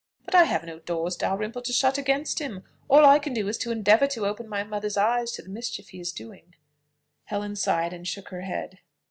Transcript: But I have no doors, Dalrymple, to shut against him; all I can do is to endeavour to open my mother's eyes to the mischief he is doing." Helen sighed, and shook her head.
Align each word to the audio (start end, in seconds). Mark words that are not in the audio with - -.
But 0.25 0.33
I 0.33 0.45
have 0.45 0.63
no 0.63 0.79
doors, 0.79 1.15
Dalrymple, 1.15 1.61
to 1.61 1.71
shut 1.71 1.99
against 1.99 2.39
him; 2.39 2.63
all 2.89 3.05
I 3.05 3.19
can 3.19 3.35
do 3.35 3.47
is 3.47 3.59
to 3.59 3.71
endeavour 3.71 4.07
to 4.07 4.25
open 4.25 4.49
my 4.49 4.63
mother's 4.63 4.97
eyes 4.97 5.31
to 5.33 5.43
the 5.43 5.49
mischief 5.49 5.89
he 5.89 5.99
is 5.99 6.11
doing." 6.11 6.55
Helen 7.25 7.55
sighed, 7.55 7.93
and 7.93 8.07
shook 8.07 8.29
her 8.29 8.41
head. 8.41 8.79